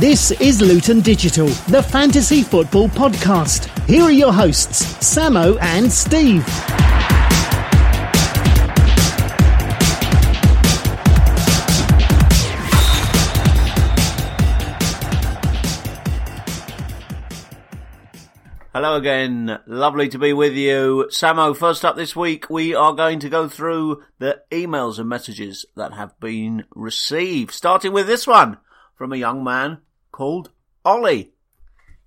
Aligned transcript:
This 0.00 0.30
is 0.30 0.60
Luton 0.60 1.00
Digital, 1.00 1.48
the 1.66 1.82
fantasy 1.82 2.44
football 2.44 2.88
podcast. 2.88 3.66
Here 3.88 4.04
are 4.04 4.12
your 4.12 4.32
hosts, 4.32 4.84
Samo 5.00 5.60
and 5.60 5.90
Steve. 5.90 6.44
Hello 18.72 18.94
again. 18.94 19.58
Lovely 19.66 20.08
to 20.10 20.18
be 20.20 20.32
with 20.32 20.54
you. 20.54 21.08
Samo, 21.10 21.56
first 21.56 21.84
up 21.84 21.96
this 21.96 22.14
week, 22.14 22.48
we 22.48 22.72
are 22.72 22.92
going 22.92 23.18
to 23.18 23.28
go 23.28 23.48
through 23.48 24.04
the 24.20 24.42
emails 24.52 25.00
and 25.00 25.08
messages 25.08 25.66
that 25.74 25.94
have 25.94 26.16
been 26.20 26.66
received, 26.72 27.50
starting 27.50 27.92
with 27.92 28.06
this 28.06 28.28
one 28.28 28.58
from 28.94 29.12
a 29.12 29.16
young 29.16 29.42
man 29.42 29.78
called 30.18 30.50
Ollie. 30.84 31.30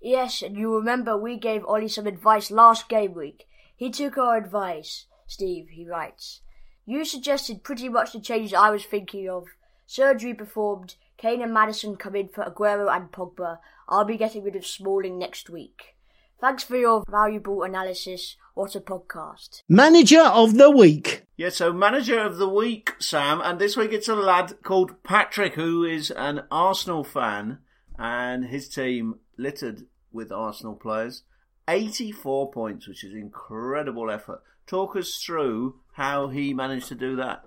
Yes, 0.02 0.42
and 0.42 0.58
you 0.58 0.76
remember 0.76 1.16
we 1.16 1.38
gave 1.38 1.64
Ollie 1.64 1.88
some 1.88 2.08
advice 2.08 2.52
last 2.52 2.90
game 2.90 3.14
week. 3.14 3.48
He 3.74 3.90
took 3.90 4.18
our 4.18 4.36
advice, 4.36 5.06
Steve, 5.28 5.70
he 5.70 5.88
writes. 5.88 6.42
You 6.86 7.06
suggested 7.06 7.64
pretty 7.64 7.88
much 7.88 8.12
the 8.12 8.20
changes 8.20 8.54
I 8.54 8.70
was 8.70 8.84
thinking 8.84 9.30
of. 9.30 9.46
Surgery 9.88 10.34
performed, 10.34 10.96
Kane 11.18 11.42
and 11.42 11.54
Maddison 11.54 11.96
come 11.96 12.18
in 12.18 12.28
for 12.28 12.44
Aguero 12.44 12.94
and 12.94 13.14
Pogba. 13.14 13.60
I'll 13.88 14.04
be 14.04 14.18
getting 14.18 14.44
rid 14.44 14.58
of 14.58 14.66
Smalling 14.66 15.18
next 15.18 15.50
week. 15.50 15.96
Thanks 16.42 16.66
for 16.66 16.76
your 16.76 17.06
valuable 17.10 17.64
analysis. 17.64 18.36
What 18.56 18.76
a 18.76 18.82
podcast. 18.82 19.62
Manager 19.70 20.24
of 20.24 20.58
the 20.58 20.70
week. 20.70 21.24
Yeah, 21.38 21.48
so 21.48 21.72
manager 21.72 22.20
of 22.20 22.36
the 22.40 22.50
week, 22.50 22.92
Sam, 23.00 23.40
and 23.40 23.58
this 23.58 23.78
week 23.78 23.94
it's 23.94 24.10
a 24.10 24.16
lad 24.16 24.62
called 24.64 25.02
Patrick 25.02 25.54
who 25.54 25.86
is 25.86 26.12
an 26.12 26.44
Arsenal 26.52 27.06
fan 27.06 27.60
and 28.02 28.46
his 28.46 28.68
team 28.68 29.20
littered 29.38 29.86
with 30.12 30.32
Arsenal 30.32 30.76
players. 30.76 31.22
84 31.68 32.52
points, 32.52 32.88
which 32.88 33.04
is 33.04 33.14
incredible 33.14 34.10
effort. 34.10 34.42
Talk 34.66 34.96
us 34.96 35.22
through 35.24 35.80
how 35.94 36.30
he 36.30 36.54
managed 36.54 36.88
to 36.88 36.96
do 36.96 37.16
that. 37.18 37.44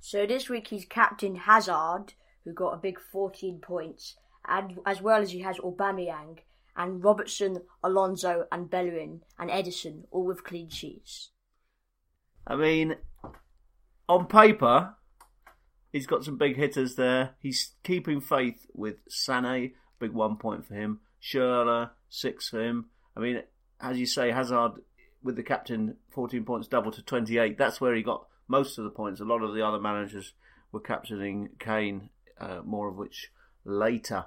So 0.00 0.26
this 0.26 0.48
week 0.48 0.68
he's 0.68 0.86
captain 0.86 1.36
Hazard, 1.36 2.14
who 2.44 2.54
got 2.54 2.72
a 2.72 2.78
big 2.78 2.98
14 3.12 3.60
points, 3.60 4.16
and 4.48 4.78
as 4.86 5.02
well 5.02 5.20
as 5.20 5.32
he 5.32 5.40
has 5.40 5.58
Aubameyang 5.58 6.38
and 6.74 7.04
Robertson, 7.04 7.58
Alonso, 7.84 8.46
and 8.50 8.70
Bellerin 8.70 9.20
and 9.38 9.50
Ederson, 9.50 10.04
all 10.10 10.24
with 10.24 10.42
clean 10.42 10.70
sheets. 10.70 11.32
I 12.46 12.56
mean, 12.56 12.96
on 14.08 14.26
paper, 14.26 14.94
he's 15.92 16.06
got 16.06 16.24
some 16.24 16.36
big 16.36 16.56
hitters 16.56 16.94
there. 16.94 17.34
He's 17.40 17.72
keeping 17.82 18.20
faith 18.20 18.66
with 18.74 19.06
Sané, 19.08 19.72
big 19.98 20.12
one 20.12 20.36
point 20.36 20.66
for 20.66 20.74
him. 20.74 21.00
Schürrle, 21.22 21.90
six 22.08 22.48
for 22.48 22.60
him. 22.60 22.86
I 23.16 23.20
mean, 23.20 23.42
as 23.80 23.98
you 23.98 24.06
say, 24.06 24.30
Hazard 24.30 24.72
with 25.22 25.36
the 25.36 25.42
captain, 25.42 25.96
14 26.10 26.44
points 26.44 26.68
double 26.68 26.90
to 26.92 27.02
28. 27.02 27.58
That's 27.58 27.80
where 27.80 27.94
he 27.94 28.02
got 28.02 28.26
most 28.48 28.78
of 28.78 28.84
the 28.84 28.90
points. 28.90 29.20
A 29.20 29.24
lot 29.24 29.42
of 29.42 29.54
the 29.54 29.66
other 29.66 29.78
managers 29.78 30.32
were 30.72 30.80
captaining 30.80 31.50
Kane, 31.58 32.10
uh, 32.40 32.60
more 32.64 32.88
of 32.88 32.96
which 32.96 33.30
later. 33.64 34.26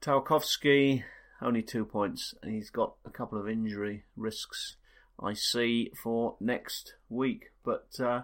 Tarkowski, 0.00 1.04
only 1.42 1.62
two 1.62 1.84
points, 1.84 2.34
and 2.42 2.54
he's 2.54 2.70
got 2.70 2.94
a 3.04 3.10
couple 3.10 3.38
of 3.38 3.48
injury 3.48 4.04
risks 4.16 4.76
I 5.22 5.34
see 5.34 5.92
for 6.02 6.36
next 6.40 6.94
week. 7.08 7.50
But 7.64 7.88
uh, 7.98 8.22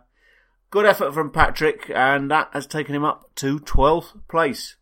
good 0.70 0.86
effort 0.86 1.14
from 1.14 1.31
Patrick, 1.31 1.91
and 1.95 2.31
that 2.31 2.48
has 2.53 2.67
taken 2.67 2.95
him 2.95 3.05
up 3.05 3.34
to 3.36 3.59
12th 3.61 4.20
place. 4.28 4.77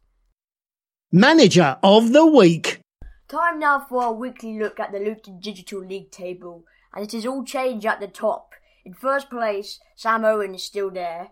Manager 1.13 1.79
of 1.83 2.13
the 2.13 2.27
week. 2.27 2.81
Time 3.29 3.59
now 3.59 3.79
for 3.89 4.03
our 4.03 4.12
weekly 4.12 4.59
look 4.59 4.78
at 4.81 4.93
the 4.93 4.99
Luton 4.99 5.41
Digital 5.41 5.81
League 5.81 6.11
table, 6.11 6.65
and 6.94 7.05
it 7.05 7.15
is 7.15 7.27
all 7.27 7.44
change 7.44 7.87
at 7.87 8.00
the 8.00 8.09
top. 8.09 8.53
In 8.84 8.94
first 8.94 9.31
place, 9.31 9.81
Sam 9.97 10.25
Owen 10.25 10.55
is 10.55 10.62
still 10.62 10.91
there, 10.91 11.31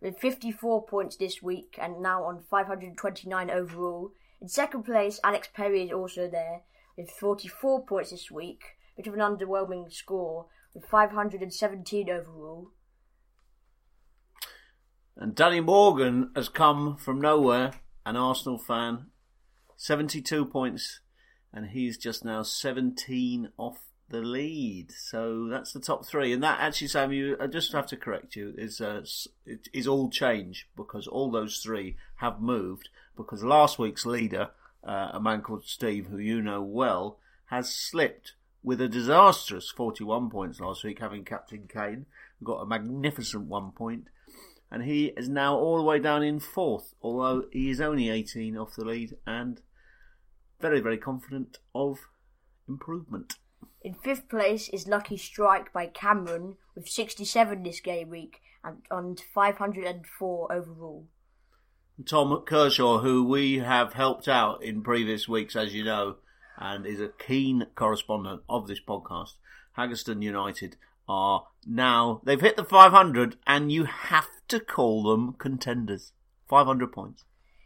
with 0.00 0.18
54 0.18 0.86
points 0.86 1.16
this 1.16 1.42
week 1.42 1.78
and 1.80 2.02
now 2.02 2.24
on 2.24 2.42
529 2.50 3.50
overall. 3.50 4.12
In 4.40 4.48
second 4.48 4.82
place, 4.82 5.20
Alex 5.22 5.48
Perry 5.54 5.84
is 5.84 5.92
also 5.92 6.28
there 6.28 6.62
with 6.96 7.10
44 7.10 7.86
points 7.86 8.10
this 8.10 8.30
week, 8.30 8.76
bit 8.96 9.06
of 9.06 9.14
an 9.14 9.20
underwhelming 9.20 9.92
score 9.92 10.46
with 10.74 10.84
517 10.84 12.10
overall. 12.10 12.70
And 15.16 15.34
Danny 15.34 15.60
Morgan 15.60 16.30
has 16.34 16.48
come 16.48 16.96
from 16.96 17.20
nowhere, 17.20 17.72
an 18.06 18.16
Arsenal 18.16 18.58
fan, 18.58 19.06
72 19.76 20.46
points, 20.46 21.00
and 21.52 21.66
he's 21.66 21.98
just 21.98 22.24
now 22.24 22.42
17 22.42 23.50
off 23.56 23.78
the 24.08 24.20
lead. 24.20 24.92
So 24.92 25.48
that's 25.48 25.72
the 25.72 25.80
top 25.80 26.06
three. 26.06 26.32
And 26.32 26.42
that 26.42 26.60
actually, 26.60 26.88
Sam, 26.88 27.12
you, 27.12 27.36
I 27.40 27.46
just 27.46 27.72
have 27.72 27.86
to 27.88 27.96
correct 27.96 28.36
you, 28.36 28.54
is, 28.56 28.80
uh, 28.80 29.04
it 29.44 29.68
is 29.72 29.86
all 29.86 30.08
change 30.08 30.68
because 30.76 31.06
all 31.06 31.30
those 31.30 31.58
three 31.58 31.96
have 32.16 32.40
moved 32.40 32.88
because 33.16 33.42
last 33.42 33.78
week's 33.78 34.06
leader, 34.06 34.50
uh, 34.84 35.10
a 35.12 35.20
man 35.20 35.42
called 35.42 35.64
Steve, 35.64 36.06
who 36.06 36.18
you 36.18 36.40
know 36.40 36.62
well, 36.62 37.18
has 37.46 37.74
slipped 37.74 38.32
with 38.62 38.80
a 38.80 38.88
disastrous 38.88 39.70
41 39.70 40.30
points 40.30 40.60
last 40.60 40.84
week, 40.84 41.00
having 41.00 41.24
captain 41.24 41.68
Kane, 41.68 42.06
got 42.42 42.62
a 42.62 42.66
magnificent 42.66 43.46
one 43.46 43.72
point. 43.72 44.08
And 44.72 44.84
he 44.84 45.12
is 45.18 45.28
now 45.28 45.54
all 45.54 45.76
the 45.76 45.82
way 45.82 45.98
down 45.98 46.22
in 46.22 46.40
fourth, 46.40 46.94
although 47.02 47.44
he 47.52 47.68
is 47.68 47.78
only 47.78 48.08
18 48.08 48.56
off 48.56 48.74
the 48.74 48.86
lead 48.86 49.18
and 49.26 49.60
very, 50.62 50.80
very 50.80 50.96
confident 50.96 51.58
of 51.74 52.08
improvement. 52.66 53.34
In 53.82 53.92
fifth 53.92 54.30
place 54.30 54.70
is 54.70 54.88
Lucky 54.88 55.18
Strike 55.18 55.74
by 55.74 55.86
Cameron 55.86 56.56
with 56.74 56.88
67 56.88 57.62
this 57.62 57.80
game 57.80 58.08
week 58.08 58.40
and 58.64 58.78
on 58.90 59.16
504 59.34 60.50
overall. 60.50 61.06
Tom 62.06 62.42
Kershaw, 62.46 63.00
who 63.00 63.24
we 63.24 63.58
have 63.58 63.92
helped 63.92 64.26
out 64.26 64.62
in 64.62 64.82
previous 64.82 65.28
weeks, 65.28 65.54
as 65.54 65.74
you 65.74 65.84
know, 65.84 66.16
and 66.56 66.86
is 66.86 67.00
a 67.00 67.08
keen 67.08 67.66
correspondent 67.74 68.40
of 68.48 68.68
this 68.68 68.80
podcast. 68.80 69.34
Haggerston 69.76 70.22
United 70.22 70.76
are 71.08 71.46
now, 71.66 72.20
they've 72.24 72.40
hit 72.40 72.56
the 72.56 72.64
500 72.64 73.36
and 73.46 73.70
you 73.70 73.84
have 73.84 74.28
to 74.48 74.60
call 74.60 75.02
them 75.04 75.34
contenders. 75.34 76.12
500 76.48 76.92
points. 76.92 77.24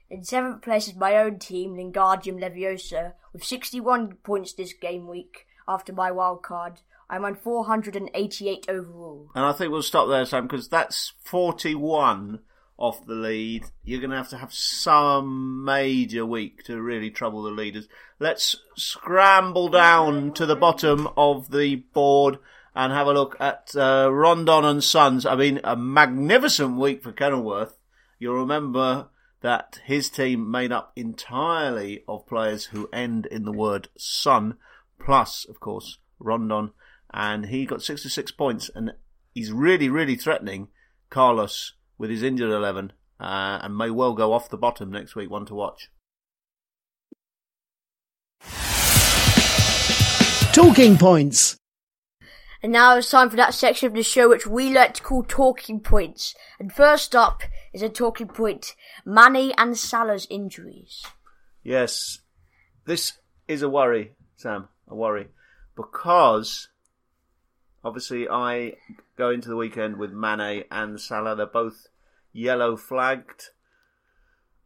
In 0.09 0.23
seventh 0.23 0.63
place 0.63 0.87
is 0.87 0.95
my 0.95 1.17
own 1.17 1.39
team, 1.39 1.75
Lingardium 1.75 2.41
Leviosa, 2.41 3.15
with 3.33 3.43
61 3.43 4.19
points 4.23 4.53
this 4.53 4.73
game 4.73 5.09
week 5.09 5.47
after 5.67 5.93
my 5.93 6.11
wild 6.13 6.43
card. 6.43 6.81
I'm 7.09 7.25
on 7.25 7.35
488 7.35 8.67
overall. 8.69 9.31
And 9.35 9.45
I 9.45 9.53
think 9.53 9.71
we'll 9.71 9.83
stop 9.83 10.09
there, 10.09 10.25
Sam, 10.25 10.47
because 10.47 10.69
that's 10.69 11.13
41 11.25 12.41
off 12.79 13.07
the 13.07 13.15
lead. 13.15 13.65
You're 13.85 14.01
going 14.01 14.11
to 14.11 14.17
have 14.17 14.29
to 14.31 14.39
have 14.39 14.53
some 14.53 15.65
major 15.65 16.27
week 16.27 16.65
to 16.65 16.81
really 16.81 17.11
trouble 17.11 17.43
the 17.43 17.51
leaders. 17.51 17.89
Let's 18.19 18.57
scramble 18.77 19.69
down 19.69 20.33
to 20.35 20.47
the 20.47 20.57
bottom 20.57 21.09
of 21.17 21.51
the 21.51 21.77
board 21.77 22.39
and 22.77 22.93
have 22.93 23.07
a 23.07 23.13
look 23.15 23.37
at 23.41 23.75
uh, 23.75 24.13
Rondon 24.13 24.67
and 24.67 24.85
Sons. 24.85 25.25
I 25.25 25.35
mean, 25.35 25.61
a 25.65 25.75
magnificent 25.75 26.77
week 26.77 27.03
for 27.03 27.11
Kenilworth. 27.11 27.79
You'll 28.19 28.39
remember 28.39 29.09
that 29.41 29.81
his 29.87 30.11
team 30.11 30.51
made 30.51 30.73
up 30.73 30.93
entirely 30.95 32.05
of 32.07 32.27
players 32.27 32.67
who 32.67 32.91
end 32.93 33.25
in 33.27 33.47
the 33.47 33.53
word 33.53 33.89
son, 33.97 34.59
plus, 35.03 35.47
of 35.49 35.59
course, 35.59 35.99
Rondon. 36.19 36.73
And 37.15 37.47
he 37.47 37.65
got 37.65 37.83
66 37.83 38.31
points, 38.33 38.71
and 38.75 38.93
he's 39.33 39.51
really, 39.51 39.89
really 39.89 40.17
threatening 40.17 40.69
Carlos 41.09 41.73
with 41.97 42.11
his 42.11 42.23
injured 42.23 42.51
11, 42.51 42.93
uh, 43.19 43.61
and 43.63 43.79
may 43.79 43.89
well 43.89 44.13
go 44.13 44.34
off 44.34 44.51
the 44.51 44.59
bottom 44.59 44.91
next 44.91 45.17
week. 45.17 45.31
One 45.31 45.47
to 45.47 45.55
watch. 45.55 45.91
Talking 50.53 50.99
points. 50.99 51.57
And 52.63 52.73
now 52.73 52.97
it's 52.97 53.11
time 53.11 53.31
for 53.31 53.37
that 53.37 53.55
section 53.55 53.87
of 53.87 53.95
the 53.95 54.03
show 54.03 54.29
which 54.29 54.47
we 54.47 54.73
like 54.73 54.95
to 54.95 55.03
call 55.03 55.23
talking 55.23 55.81
points. 55.81 56.35
And 56.59 56.73
first 56.73 57.15
up 57.15 57.43
is 57.73 57.83
a 57.83 57.89
talking 57.89 58.29
point 58.29 58.75
Mane 59.05 59.53
and 59.59 59.77
Salah's 59.77 60.27
injuries. 60.31 61.05
Yes, 61.63 62.21
this 62.85 63.15
is 63.47 63.63
a 63.63 63.69
worry, 63.69 64.13
Sam, 64.37 64.69
a 64.89 64.95
worry. 64.95 65.29
Because 65.77 66.69
obviously 67.85 68.29
I 68.29 68.75
go 69.17 69.31
into 69.31 69.49
the 69.49 69.57
weekend 69.57 69.97
with 69.97 70.13
Mane 70.13 70.65
and 70.71 71.01
Salah. 71.01 71.37
They're 71.37 71.47
both 71.47 71.89
yellow 72.33 72.77
flagged. 72.77 73.51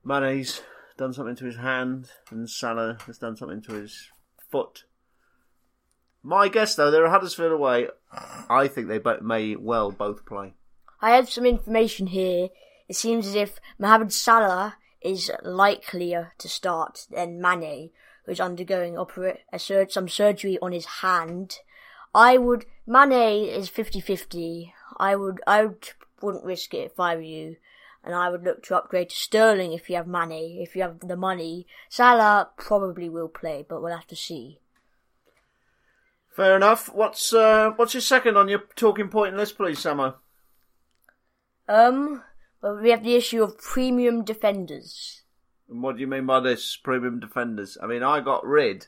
Mane's 0.04 0.62
done 0.96 1.12
something 1.12 1.36
to 1.36 1.46
his 1.46 1.56
hand, 1.56 2.10
and 2.30 2.48
Salah 2.48 2.98
has 3.06 3.18
done 3.18 3.36
something 3.36 3.62
to 3.62 3.72
his 3.72 4.08
foot. 4.50 4.84
My 6.22 6.48
guess, 6.48 6.74
though, 6.74 6.90
they're 6.90 7.04
a 7.04 7.10
Huddersfield 7.10 7.52
away. 7.52 7.88
I 8.50 8.68
think 8.68 8.88
they 8.88 9.00
may 9.22 9.56
well 9.56 9.90
both 9.90 10.26
play. 10.26 10.54
I 11.00 11.12
have 11.12 11.30
some 11.30 11.46
information 11.46 12.08
here. 12.08 12.48
It 12.88 12.96
seems 12.96 13.26
as 13.26 13.34
if 13.34 13.58
Mohamed 13.78 14.12
Salah 14.12 14.76
is 15.00 15.30
likelier 15.42 16.32
to 16.38 16.48
start 16.48 17.06
than 17.10 17.40
Mane, 17.40 17.90
who's 18.26 18.40
undergoing 18.40 18.98
sur- 19.56 19.86
some 19.88 20.08
surgery 20.08 20.58
on 20.60 20.72
his 20.72 20.86
hand. 20.86 21.60
I 22.14 22.36
would 22.36 22.66
Mane 22.86 23.48
is 23.48 23.70
50-50. 23.70 24.72
I 24.98 25.16
would 25.16 25.40
I 25.46 25.64
would, 25.64 25.90
wouldn't 26.20 26.44
risk 26.44 26.74
it 26.74 26.90
if 26.90 27.00
I 27.00 27.14
were 27.14 27.22
you, 27.22 27.56
and 28.04 28.14
I 28.14 28.28
would 28.28 28.44
look 28.44 28.62
to 28.64 28.76
upgrade 28.76 29.10
to 29.10 29.16
Sterling 29.16 29.72
if 29.72 29.88
you 29.88 29.96
have 29.96 30.06
Mane. 30.06 30.60
If 30.60 30.76
you 30.76 30.82
have 30.82 31.00
the 31.00 31.16
money, 31.16 31.66
Salah 31.88 32.50
probably 32.58 33.08
will 33.08 33.28
play, 33.28 33.64
but 33.66 33.80
we'll 33.82 33.96
have 33.96 34.08
to 34.08 34.16
see. 34.16 34.60
Fair 36.30 36.56
enough. 36.56 36.92
What's 36.94 37.32
uh, 37.32 37.72
what's 37.76 37.94
your 37.94 38.00
second 38.00 38.36
on 38.36 38.48
your 38.48 38.62
talking 38.76 39.08
point 39.08 39.36
list, 39.36 39.56
please, 39.56 39.80
Samo? 39.80 40.14
Um, 41.68 42.22
well, 42.62 42.78
we 42.80 42.90
have 42.90 43.02
the 43.02 43.16
issue 43.16 43.42
of 43.42 43.58
premium 43.58 44.24
defenders. 44.24 45.22
And 45.68 45.82
what 45.82 45.96
do 45.96 46.00
you 46.00 46.06
mean 46.06 46.26
by 46.26 46.40
this, 46.40 46.76
premium 46.76 47.20
defenders? 47.20 47.78
I 47.82 47.86
mean, 47.86 48.02
I 48.02 48.20
got 48.20 48.44
rid. 48.44 48.86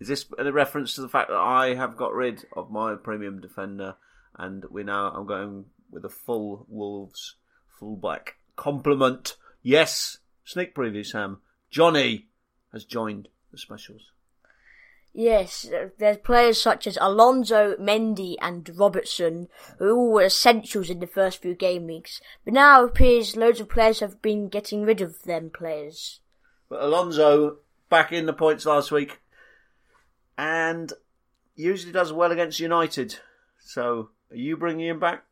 Is 0.00 0.08
this 0.08 0.26
a 0.38 0.52
reference 0.52 0.94
to 0.94 1.00
the 1.00 1.08
fact 1.08 1.28
that 1.28 1.36
I 1.36 1.74
have 1.74 1.96
got 1.96 2.14
rid 2.14 2.44
of 2.54 2.70
my 2.70 2.94
premium 2.94 3.40
defender, 3.40 3.96
and 4.36 4.64
we 4.70 4.84
now 4.84 5.10
I'm 5.10 5.26
going 5.26 5.66
with 5.90 6.04
a 6.04 6.10
full 6.10 6.66
Wolves 6.68 7.36
fullback 7.78 8.36
complement? 8.56 9.36
Yes, 9.62 10.18
sneak 10.44 10.74
preview, 10.74 11.04
Sam. 11.04 11.38
Jonny 11.70 12.28
has 12.72 12.84
joined 12.84 13.28
the 13.50 13.58
specials. 13.58 14.12
Yes, 15.14 15.66
there's 15.98 16.18
players 16.18 16.60
such 16.60 16.86
as 16.86 16.98
Alonso, 17.00 17.74
Mendy, 17.76 18.36
and 18.40 18.70
Robertson, 18.76 19.48
who 19.78 19.96
all 19.96 20.12
were 20.12 20.24
essentials 20.24 20.90
in 20.90 21.00
the 21.00 21.06
first 21.06 21.42
few 21.42 21.54
game 21.54 21.86
weeks. 21.86 22.20
But 22.44 22.54
now 22.54 22.84
it 22.84 22.90
appears 22.90 23.34
loads 23.34 23.60
of 23.60 23.68
players 23.68 24.00
have 24.00 24.22
been 24.22 24.48
getting 24.48 24.84
rid 24.84 25.00
of 25.00 25.22
them 25.22 25.50
players. 25.50 26.20
But 26.68 26.82
Alonso 26.82 27.56
back 27.88 28.12
in 28.12 28.26
the 28.26 28.32
points 28.32 28.66
last 28.66 28.92
week, 28.92 29.20
and 30.36 30.92
usually 31.56 31.92
does 31.92 32.12
well 32.12 32.30
against 32.30 32.60
United. 32.60 33.16
So, 33.58 34.10
are 34.30 34.36
you 34.36 34.56
bringing 34.56 34.86
him 34.86 35.00
back? 35.00 35.24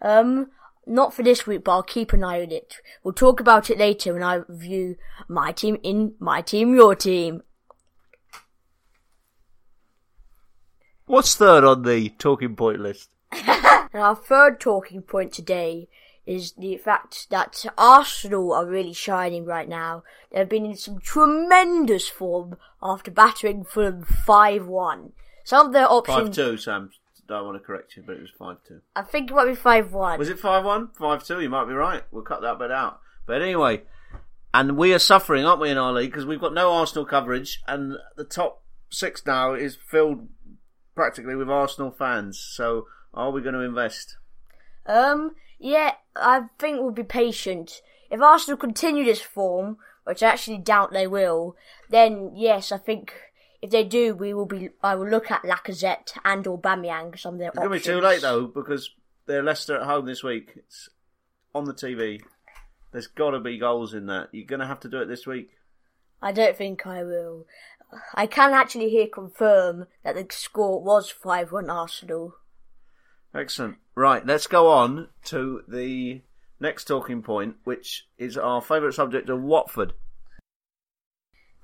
Um, 0.00 0.50
not 0.86 1.14
for 1.14 1.22
this 1.22 1.46
week, 1.46 1.64
but 1.64 1.72
I'll 1.72 1.82
keep 1.82 2.12
an 2.12 2.24
eye 2.24 2.42
on 2.42 2.50
it. 2.50 2.76
We'll 3.02 3.14
talk 3.14 3.40
about 3.40 3.70
it 3.70 3.78
later 3.78 4.12
when 4.12 4.22
I 4.22 4.36
review 4.48 4.96
my 5.28 5.52
team 5.52 5.78
in 5.82 6.14
my 6.18 6.40
team, 6.40 6.74
your 6.74 6.94
team. 6.94 7.42
What's 11.06 11.34
third 11.34 11.64
on 11.64 11.82
the 11.82 12.08
talking 12.10 12.56
point 12.56 12.80
list? 12.80 13.10
And 13.30 13.44
our 13.94 14.16
third 14.16 14.58
talking 14.58 15.02
point 15.02 15.32
today 15.32 15.88
is 16.24 16.52
the 16.52 16.78
fact 16.78 17.28
that 17.28 17.66
Arsenal 17.76 18.54
are 18.54 18.64
really 18.64 18.94
shining 18.94 19.44
right 19.44 19.68
now. 19.68 20.02
They've 20.32 20.48
been 20.48 20.64
in 20.64 20.76
some 20.76 21.00
tremendous 21.00 22.08
form 22.08 22.56
after 22.82 23.10
battering 23.10 23.64
Fulham 23.64 24.04
5-1. 24.04 25.12
Some 25.44 25.66
of 25.66 25.72
their 25.74 25.90
options... 25.90 26.36
5 26.36 26.46
2, 26.52 26.56
Sam. 26.56 26.90
Don't 27.28 27.44
want 27.44 27.56
to 27.56 27.64
correct 27.64 27.96
you, 27.96 28.02
but 28.06 28.16
it 28.16 28.22
was 28.22 28.30
5 28.38 28.56
2. 28.66 28.80
I 28.96 29.02
think 29.02 29.30
it 29.30 29.34
might 29.34 29.44
be 29.44 29.52
5-1. 29.52 30.18
Was 30.18 30.30
it 30.30 30.38
5 30.38 30.64
1? 30.64 30.88
5 30.98 31.24
2, 31.24 31.40
you 31.40 31.50
might 31.50 31.66
be 31.66 31.74
right. 31.74 32.02
We'll 32.10 32.22
cut 32.22 32.40
that 32.40 32.58
bit 32.58 32.70
out. 32.70 33.00
But 33.26 33.42
anyway, 33.42 33.82
and 34.54 34.78
we 34.78 34.94
are 34.94 34.98
suffering, 34.98 35.44
aren't 35.44 35.60
we, 35.60 35.68
in 35.68 35.76
our 35.76 35.92
league? 35.92 36.10
Because 36.10 36.24
we've 36.24 36.40
got 36.40 36.54
no 36.54 36.72
Arsenal 36.72 37.04
coverage, 37.04 37.62
and 37.68 37.98
the 38.16 38.24
top 38.24 38.62
six 38.90 39.26
now 39.26 39.52
is 39.52 39.76
filled 39.76 40.28
practically 40.94 41.34
with 41.34 41.50
Arsenal 41.50 41.90
fans. 41.90 42.38
So, 42.38 42.86
are 43.12 43.30
we 43.30 43.42
going 43.42 43.54
to 43.54 43.60
invest? 43.60 44.16
Um, 44.86 45.34
yeah, 45.58 45.92
I 46.16 46.44
think 46.58 46.80
we'll 46.80 46.90
be 46.90 47.04
patient. 47.04 47.82
If 48.10 48.20
Arsenal 48.20 48.56
continue 48.56 49.04
this 49.04 49.22
form, 49.22 49.78
which 50.04 50.22
I 50.22 50.28
actually 50.28 50.58
doubt 50.58 50.92
they 50.92 51.06
will, 51.06 51.56
then 51.90 52.32
yes, 52.34 52.70
I 52.70 52.78
think 52.78 53.12
if 53.64 53.70
they 53.70 53.82
do, 53.82 54.14
we 54.14 54.34
will 54.34 54.44
be. 54.44 54.68
I 54.82 54.94
will 54.94 55.08
look 55.08 55.30
at 55.30 55.42
Lacazette 55.42 56.18
and 56.22 56.44
Aubameyang. 56.44 57.18
Some 57.18 57.34
of 57.34 57.40
their 57.40 57.48
It's 57.48 57.56
going 57.56 57.70
to 57.70 57.74
be 57.74 57.80
too 57.80 58.00
late, 58.00 58.20
though, 58.20 58.46
because 58.46 58.90
they're 59.24 59.42
Leicester 59.42 59.76
at 59.80 59.86
home 59.86 60.04
this 60.04 60.22
week. 60.22 60.52
It's 60.54 60.90
on 61.54 61.64
the 61.64 61.72
TV. 61.72 62.20
There's 62.92 63.06
got 63.06 63.30
to 63.30 63.40
be 63.40 63.56
goals 63.56 63.94
in 63.94 64.04
that. 64.06 64.28
You're 64.32 64.46
going 64.46 64.60
to 64.60 64.66
have 64.66 64.80
to 64.80 64.88
do 64.88 65.00
it 65.00 65.06
this 65.06 65.26
week. 65.26 65.48
I 66.24 66.32
don't 66.32 66.56
think 66.56 66.86
I 66.86 67.04
will. 67.04 67.44
I 68.14 68.26
can 68.26 68.54
actually 68.54 68.88
here 68.88 69.08
confirm 69.08 69.88
that 70.02 70.14
the 70.14 70.26
score 70.30 70.82
was 70.82 71.10
five-one 71.10 71.68
Arsenal. 71.68 72.36
Excellent. 73.34 73.76
Right, 73.94 74.24
let's 74.24 74.46
go 74.46 74.70
on 74.70 75.08
to 75.26 75.60
the 75.68 76.22
next 76.58 76.86
talking 76.86 77.20
point, 77.20 77.56
which 77.64 78.08
is 78.16 78.38
our 78.38 78.62
favourite 78.62 78.94
subject 78.94 79.28
of 79.28 79.42
Watford. 79.42 79.92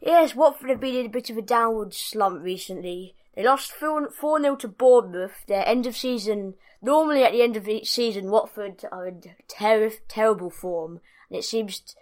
Yes, 0.02 0.34
Watford 0.34 0.68
have 0.68 0.80
been 0.80 0.94
in 0.94 1.06
a 1.06 1.08
bit 1.10 1.30
of 1.30 1.38
a 1.38 1.42
downward 1.42 1.94
slump 1.94 2.42
recently. 2.42 3.14
They 3.34 3.42
lost 3.42 3.72
4 3.72 4.10
0 4.12 4.56
to 4.56 4.68
Bournemouth, 4.68 5.46
their 5.46 5.66
end 5.66 5.86
of 5.86 5.96
season. 5.96 6.52
Normally, 6.82 7.24
at 7.24 7.32
the 7.32 7.42
end 7.42 7.56
of 7.56 7.66
each 7.66 7.90
season, 7.90 8.30
Watford 8.30 8.84
are 8.92 9.06
in 9.06 9.22
ter- 9.48 9.90
terrible 10.06 10.50
form, 10.50 11.00
and 11.30 11.38
it 11.38 11.44
seems 11.44 11.80
t- 11.80 11.94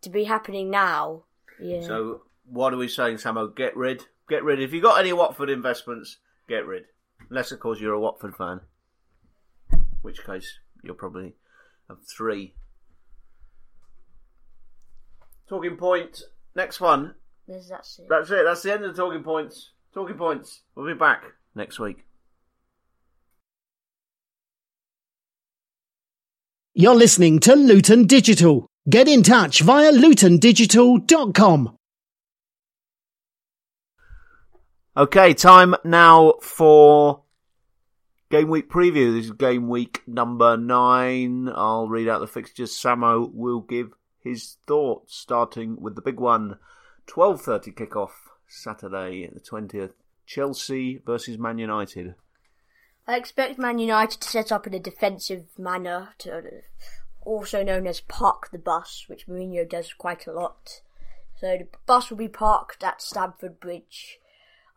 to 0.00 0.08
be 0.08 0.24
happening 0.24 0.70
now. 0.70 1.24
Yeah. 1.60 1.80
So, 1.82 2.22
what 2.44 2.72
are 2.72 2.76
we 2.76 2.88
saying, 2.88 3.16
Samo? 3.16 3.54
Get 3.54 3.76
rid. 3.76 4.04
Get 4.28 4.44
rid. 4.44 4.60
If 4.60 4.72
you've 4.72 4.82
got 4.82 5.00
any 5.00 5.12
Watford 5.12 5.50
investments, 5.50 6.18
get 6.48 6.66
rid. 6.66 6.84
Unless, 7.30 7.52
of 7.52 7.60
course, 7.60 7.80
you're 7.80 7.94
a 7.94 8.00
Watford 8.00 8.36
fan. 8.36 8.60
In 9.72 9.80
which 10.02 10.24
case, 10.24 10.58
you'll 10.82 10.94
probably 10.94 11.34
have 11.88 11.98
three. 12.04 12.54
Talking 15.48 15.76
point. 15.76 16.22
Next 16.54 16.80
one. 16.80 17.14
That's 17.46 17.70
it. 17.70 18.06
That's 18.08 18.30
it. 18.30 18.44
That's 18.44 18.62
the 18.62 18.72
end 18.72 18.84
of 18.84 18.94
the 18.94 19.02
talking 19.02 19.22
points. 19.22 19.70
Talking 19.94 20.16
points. 20.16 20.62
We'll 20.74 20.86
be 20.86 20.94
back 20.94 21.22
next 21.54 21.78
week. 21.78 22.04
You're 26.74 26.94
listening 26.94 27.40
to 27.40 27.54
Luton 27.54 28.06
Digital. 28.06 28.66
Get 28.88 29.08
in 29.08 29.24
touch 29.24 29.62
via 29.62 29.90
lutondigital.com. 29.90 31.76
Okay, 34.96 35.34
time 35.34 35.74
now 35.84 36.34
for 36.40 37.22
game 38.30 38.48
week 38.48 38.70
preview. 38.70 39.12
This 39.12 39.26
is 39.26 39.32
game 39.32 39.68
week 39.68 40.02
number 40.06 40.56
nine. 40.56 41.50
I'll 41.52 41.88
read 41.88 42.08
out 42.08 42.20
the 42.20 42.28
fixtures. 42.28 42.70
Samo 42.70 43.28
will 43.34 43.60
give 43.60 43.92
his 44.22 44.58
thoughts, 44.68 45.16
starting 45.16 45.80
with 45.80 45.96
the 45.96 46.00
big 46.00 46.20
one. 46.20 46.58
12.30 47.08 47.74
kickoff, 47.74 48.10
Saturday 48.46 49.28
the 49.32 49.40
20th. 49.40 49.92
Chelsea 50.26 51.00
versus 51.04 51.38
Man 51.38 51.58
United. 51.58 52.14
I 53.06 53.16
expect 53.16 53.58
Man 53.58 53.78
United 53.78 54.20
to 54.20 54.28
set 54.28 54.50
up 54.50 54.66
in 54.66 54.74
a 54.74 54.80
defensive 54.80 55.46
manner, 55.58 56.10
to, 56.18 56.62
also 57.26 57.62
known 57.62 57.86
as 57.86 58.00
park 58.00 58.50
the 58.50 58.58
bus, 58.58 59.04
which 59.08 59.26
Mourinho 59.26 59.68
does 59.68 59.92
quite 59.92 60.26
a 60.26 60.32
lot. 60.32 60.80
So 61.38 61.58
the 61.58 61.66
bus 61.84 62.08
will 62.08 62.16
be 62.16 62.28
parked 62.28 62.82
at 62.82 63.02
Stamford 63.02 63.60
Bridge. 63.60 64.18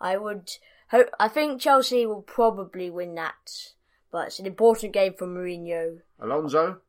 I 0.02 0.18
would 0.18 0.52
hope. 0.90 1.10
I 1.20 1.28
think 1.28 1.62
Chelsea 1.62 2.06
will 2.06 2.22
probably 2.22 2.90
win 2.90 3.16
that, 3.16 3.74
but 4.12 4.28
it's 4.28 4.40
an 4.40 4.46
important 4.46 4.94
game 4.94 5.14
for 5.18 5.28
Mourinho. 5.28 6.00
Alonso? 6.20 6.80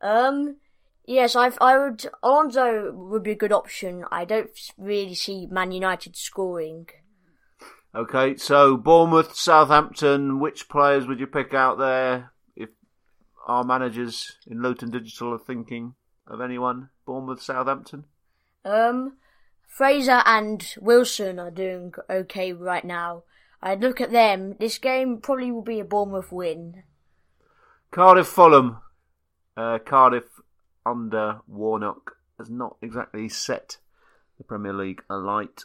Um, 0.00 0.56
yes, 1.04 1.36
I 1.36 1.52
I 1.60 1.78
would. 1.78 2.06
Alonso 2.22 2.92
would 2.92 3.22
be 3.22 3.32
a 3.32 3.36
good 3.36 3.52
option. 3.52 4.04
I 4.10 4.24
don't 4.24 4.50
really 4.76 5.14
see 5.14 5.46
Man 5.46 5.70
United 5.70 6.16
scoring. 6.16 6.88
Okay, 7.94 8.36
so 8.36 8.76
Bournemouth, 8.76 9.36
Southampton, 9.36 10.38
which 10.38 10.68
players 10.68 11.06
would 11.06 11.20
you 11.20 11.26
pick 11.26 11.54
out 11.54 11.78
there 11.78 12.32
our 13.46 13.64
managers 13.64 14.36
in 14.46 14.60
Luton 14.62 14.90
Digital 14.90 15.32
are 15.34 15.38
thinking 15.38 15.94
of 16.26 16.40
anyone? 16.40 16.90
Bournemouth, 17.06 17.40
Southampton? 17.40 18.04
Um, 18.64 19.16
Fraser 19.66 20.22
and 20.26 20.74
Wilson 20.80 21.38
are 21.38 21.50
doing 21.50 21.92
okay 22.10 22.52
right 22.52 22.84
now. 22.84 23.22
I'd 23.62 23.80
look 23.80 24.00
at 24.00 24.10
them. 24.12 24.56
This 24.58 24.78
game 24.78 25.18
probably 25.20 25.50
will 25.52 25.62
be 25.62 25.80
a 25.80 25.84
Bournemouth 25.84 26.30
win. 26.32 26.82
Cardiff, 27.90 28.26
Fulham. 28.26 28.78
Uh, 29.56 29.78
Cardiff 29.78 30.24
under 30.84 31.40
Warnock 31.46 32.16
has 32.38 32.50
not 32.50 32.76
exactly 32.82 33.28
set 33.28 33.78
the 34.38 34.44
Premier 34.44 34.72
League 34.74 35.02
alight, 35.08 35.64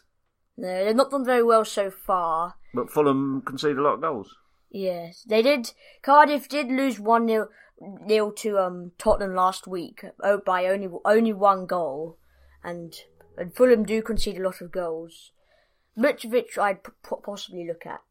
No, 0.55 0.85
they've 0.85 0.95
not 0.95 1.11
done 1.11 1.25
very 1.25 1.43
well 1.43 1.65
so 1.65 1.91
far. 1.91 2.55
but 2.73 2.89
Fulham 2.89 3.41
concede 3.41 3.75
a 3.77 3.81
lot 3.81 3.95
of 3.95 4.01
goals. 4.01 4.37
Yes, 4.69 5.23
they 5.27 5.41
did. 5.41 5.73
Cardiff 6.01 6.47
did 6.47 6.67
lose 6.69 6.97
one 6.97 7.27
0 7.27 7.49
nil 7.81 8.31
to 8.31 8.59
um 8.59 8.91
Tottenham 8.97 9.35
last 9.35 9.67
week 9.67 10.03
oh, 10.23 10.37
by 10.45 10.65
only 10.67 10.89
only 11.05 11.33
one 11.33 11.65
goal, 11.65 12.17
and 12.63 12.95
and 13.37 13.55
Fulham 13.55 13.83
do 13.83 14.01
concede 14.01 14.37
a 14.37 14.43
lot 14.43 14.61
of 14.61 14.71
goals. 14.71 15.31
Mitrovic, 15.97 16.57
I'd 16.57 16.83
p- 16.83 16.91
p- 17.03 17.15
possibly 17.23 17.67
look 17.67 17.85
at. 17.85 18.01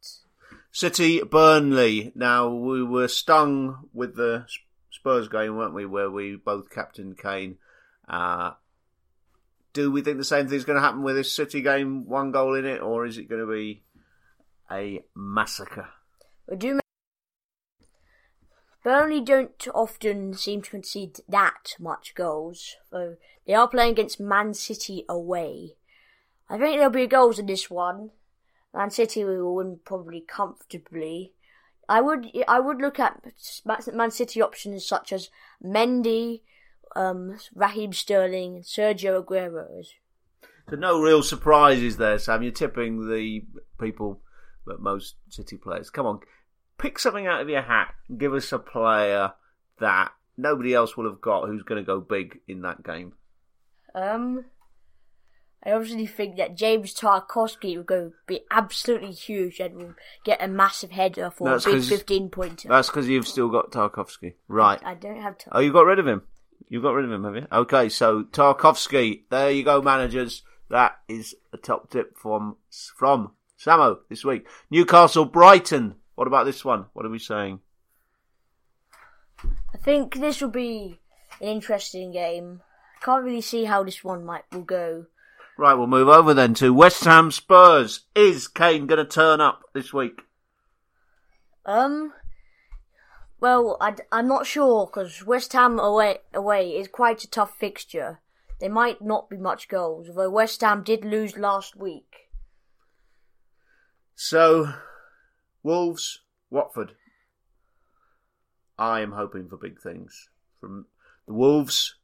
City, 0.73 1.23
Burnley. 1.23 2.13
Now 2.15 2.49
we 2.49 2.83
were 2.83 3.09
stung 3.09 3.89
with 3.93 4.17
the 4.17 4.47
Spurs 4.91 5.29
game, 5.29 5.57
weren't 5.57 5.75
we? 5.75 5.87
Where 5.87 6.11
we 6.11 6.37
both 6.37 6.71
captain 6.71 7.15
Kane. 7.15 7.57
Uh, 8.09 8.53
do 9.73 9.91
we 9.91 10.03
think 10.03 10.19
the 10.19 10.25
same 10.25 10.49
thing's 10.49 10.65
going 10.65 10.77
to 10.77 10.83
happen 10.83 11.03
with 11.03 11.17
this 11.17 11.33
City 11.33 11.63
game? 11.63 12.07
One 12.07 12.33
goal 12.33 12.55
in 12.55 12.67
it, 12.67 12.83
or 12.83 13.07
is 13.07 13.19
it 13.19 13.29
going 13.29 13.41
to 13.41 13.51
be 13.51 13.83
a 14.71 15.03
massacre? 15.15 15.89
We 16.49 16.57
do. 16.57 16.81
Burnley 18.83 19.21
don't 19.21 19.69
often 19.75 20.35
seem 20.35 20.63
to 20.63 20.71
concede 20.71 21.21
that 21.29 21.75
much 21.79 22.15
goals, 22.15 22.77
though 22.91 23.17
they 23.47 23.55
are 23.55 23.69
playing 23.69 23.93
against 23.93 24.21
Man 24.21 24.55
City 24.55 25.05
away. 25.09 25.77
I 26.49 26.59
think 26.59 26.77
there'll 26.77 26.91
be 26.91 27.07
goals 27.07 27.39
in 27.39 27.47
this 27.47 27.71
one. 27.71 28.11
Man 28.73 28.91
City 28.91 29.25
will 29.25 29.55
win 29.55 29.81
probably 29.85 30.21
comfortably. 30.21 31.33
I 31.89 32.01
would 32.01 32.31
I 32.47 32.61
would 32.61 32.79
look 32.79 32.99
at 32.99 33.21
Man 33.93 34.11
City 34.11 34.41
options 34.41 34.87
such 34.87 35.13
as 35.13 35.29
Mendy, 35.63 36.41
um, 36.97 37.39
Raheem 37.55 37.93
Sterling, 37.93 38.57
and 38.57 38.65
Sergio 38.65 39.23
Aguero. 39.23 39.85
So 40.69 40.77
no 40.77 41.01
real 41.01 41.23
surprises 41.23 41.97
there, 41.97 42.19
Sam. 42.19 42.43
You're 42.43 42.53
tipping 42.53 43.09
the 43.09 43.45
people, 43.81 44.21
but 44.65 44.81
most 44.81 45.17
City 45.29 45.57
players. 45.57 45.91
Come 45.91 46.07
on, 46.07 46.21
pick 46.81 46.99
something 46.99 47.27
out 47.27 47.41
of 47.41 47.49
your 47.49 47.63
hat 47.63 47.95
and 48.09 48.19
give 48.19 48.35
us 48.35 48.53
a 48.53 48.59
player 48.59 49.33
that 49.79 50.13
nobody 50.37 50.75
else 50.75 50.97
will 50.97 51.09
have 51.09 51.21
got 51.21 51.47
who's 51.47 51.63
going 51.63 51.83
to 51.83 51.87
go 51.87 52.01
big 52.01 52.41
in 52.49 52.63
that 52.63 52.83
game. 52.83 53.13
Um, 53.95 54.45
I 55.65 55.73
obviously 55.73 56.07
think 56.07 56.37
that 56.37 56.57
James 56.57 56.95
Tarkowski 56.95 57.77
will 57.77 57.83
go 57.83 58.13
be 58.27 58.41
absolutely 58.51 59.13
huge 59.13 59.61
and 59.61 59.77
will 59.77 59.95
get 60.25 60.43
a 60.43 60.49
massive 60.49 60.91
header 60.91 61.31
for 61.31 61.49
that's 61.49 61.67
a 61.67 61.73
big 61.73 61.85
15 61.85 62.31
pointer. 62.31 62.69
That's 62.69 62.89
because 62.89 63.09
you've 63.09 63.29
still 63.29 63.49
got 63.49 63.71
Tarkowski. 63.71 64.35
Right. 64.49 64.81
I, 64.85 64.95
don't 64.95 65.21
have 65.21 65.37
Tarkowski. 65.37 65.53
Oh, 65.53 65.61
you 65.61 65.73
got 65.73 65.87
rid 65.87 65.99
of 65.99 66.07
him? 66.07 66.23
You 66.69 66.81
got 66.81 66.93
rid 66.93 67.05
of 67.05 67.13
him, 67.13 67.25
have 67.25 67.37
you? 67.37 67.47
Okay, 67.53 67.89
so 67.89 68.23
Tarkowski. 68.25 69.23
There 69.29 69.51
you 69.51 69.65
go, 69.65 69.83
managers. 69.83 70.43
That 70.71 70.99
is 71.09 71.35
a 71.53 71.57
top 71.57 71.91
tip 71.91 72.17
from 72.17 72.57
from 72.97 73.33
Samo 73.59 73.99
this 74.09 74.25
week. 74.25 74.47
Newcastle 74.71 75.25
Brighton. 75.25 75.97
What 76.21 76.27
about 76.27 76.45
this 76.45 76.67
one? 76.67 76.85
What 76.93 77.07
are 77.07 77.09
we 77.09 77.19
saying? 77.19 77.61
I 79.43 79.79
think 79.79 80.17
this 80.17 80.43
will 80.43 80.51
be 80.51 81.01
an 81.41 81.49
interesting 81.49 82.13
game. 82.13 82.61
I 83.01 83.03
can't 83.03 83.25
really 83.25 83.41
see 83.41 83.65
how 83.65 83.83
this 83.83 84.05
one 84.05 84.27
might 84.27 84.43
will 84.53 84.61
go. 84.61 85.07
Right, 85.57 85.73
we'll 85.73 85.87
move 85.87 86.09
over 86.09 86.35
then 86.35 86.53
to 86.57 86.75
West 86.75 87.05
Ham 87.07 87.31
Spurs. 87.31 88.01
Is 88.15 88.49
Kane 88.49 88.87
going 88.87 88.99
to 88.99 89.11
turn 89.11 89.41
up 89.41 89.63
this 89.73 89.95
week? 89.95 90.21
Um, 91.65 92.13
well, 93.41 93.79
I, 93.81 93.95
am 94.13 94.29
not 94.29 94.47
sure 94.47 94.85
because 94.85 95.25
West 95.25 95.55
Ham 95.55 95.79
away 95.79 96.19
away 96.35 96.73
is 96.73 96.89
quite 96.89 97.25
a 97.25 97.31
tough 97.31 97.57
fixture. 97.57 98.21
There 98.61 98.69
might 98.69 99.01
not 99.01 99.31
be 99.31 99.39
much 99.39 99.69
goals, 99.69 100.11
although 100.11 100.29
West 100.29 100.61
Ham 100.61 100.83
did 100.83 101.03
lose 101.03 101.39
last 101.39 101.77
week. 101.77 102.29
So, 104.15 104.75
Wolves, 105.63 106.21
Watford. 106.51 106.93
I 108.79 109.01
am 109.01 109.13
hoping 109.13 109.49
for 109.49 109.57
big 109.57 109.81
things 109.81 110.29
from 110.61 110.87
the 111.27 111.35
Wolves 111.35 111.97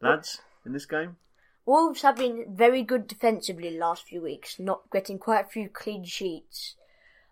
lads 0.00 0.40
in 0.64 0.72
this 0.72 0.86
game. 0.86 1.16
Wolves 1.64 2.02
have 2.02 2.16
been 2.16 2.44
very 2.48 2.82
good 2.82 3.08
defensively 3.08 3.76
last 3.76 4.06
few 4.06 4.22
weeks, 4.22 4.58
not 4.58 4.90
getting 4.92 5.18
quite 5.18 5.46
a 5.46 5.48
few 5.48 5.68
clean 5.68 6.04
sheets. 6.04 6.76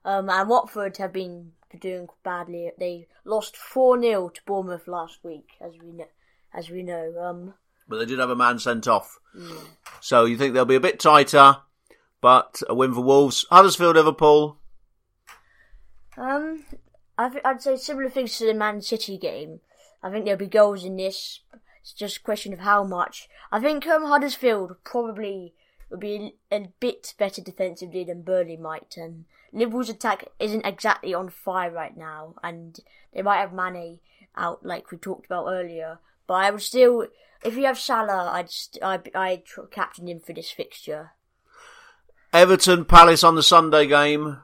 Um, 0.05 0.29
and 0.29 0.49
Watford 0.49 0.97
have 0.99 1.13
been 1.13 1.53
doing 1.81 2.09
badly. 2.23 2.71
They 2.79 3.07
lost 3.25 3.57
four 3.57 4.01
0 4.01 4.31
to 4.31 4.41
Bournemouth 4.45 4.87
last 4.87 5.19
week, 5.23 5.51
as 5.61 5.73
we 5.81 5.93
know. 5.93 6.09
As 6.53 6.71
we 6.71 6.85
know, 6.85 7.13
um, 7.21 7.55
but 7.89 7.99
they 7.99 8.07
did 8.07 8.19
have 8.21 8.31
a 8.31 8.37
man 8.37 8.59
sent 8.59 8.87
off. 8.87 9.19
Yeah. 9.37 9.57
So 10.01 10.25
you 10.25 10.37
think 10.37 10.55
they'll 10.55 10.65
be 10.65 10.77
a 10.77 10.81
bit 10.81 11.01
tighter, 11.01 11.57
but 12.21 12.63
a 12.69 12.75
win 12.75 12.95
for 12.95 13.01
Wolves. 13.01 13.45
Huddersfield, 13.51 13.97
Liverpool. 13.97 14.59
Um, 16.17 16.65
I'd 17.19 17.63
say 17.63 17.77
similar 17.77 18.09
things 18.09 18.39
to 18.39 18.47
the 18.47 18.55
Man 18.55 18.81
City 18.81 19.19
game. 19.19 19.61
I 20.03 20.11
think 20.11 20.25
there'll 20.25 20.39
be 20.39 20.47
goals 20.47 20.85
in 20.85 20.97
this. 20.97 21.41
It's 21.81 21.93
just 21.93 22.19
a 22.19 22.23
question 22.23 22.53
of 22.53 22.61
how 22.61 22.85
much. 22.85 23.29
I 23.53 23.61
think 23.61 23.87
um, 23.87 24.05
Huddersfield 24.05 24.77
probably 24.85 25.55
will 25.91 25.99
be 25.99 26.37
a 26.51 26.69
bit 26.81 27.15
better 27.19 27.43
defensively 27.43 28.05
than 28.05 28.23
Burnley 28.23 28.57
might, 28.57 28.97
and 28.97 29.27
Liverpool's 29.53 29.89
attack 29.89 30.29
isn't 30.39 30.67
exactly 30.67 31.15
on 31.15 31.29
fire 31.29 31.71
right 31.71 31.97
now, 31.97 32.35
and 32.43 32.81
they 33.13 33.23
might 33.23 33.39
have 33.39 33.53
Mane 33.53 34.01
out 34.37 34.65
like 34.65 34.91
we 34.91 34.99
talked 34.99 35.27
about 35.27 35.47
earlier. 35.47 35.99
But 36.27 36.35
I 36.35 36.51
would 36.51 36.63
still, 36.63 37.07
if 37.45 37.57
you 37.57 37.67
have 37.67 37.79
Salah, 37.79 38.31
I'd 38.33 38.51
st- 38.51 38.83
I'd, 38.83 39.15
I'd 39.15 39.43
captain 39.71 40.09
him 40.09 40.21
for 40.21 40.33
this 40.33 40.51
fixture. 40.51 41.13
Everton 42.33 42.85
Palace 42.85 43.23
on 43.23 43.37
the 43.37 43.43
Sunday 43.43 43.87
game. 43.87 44.39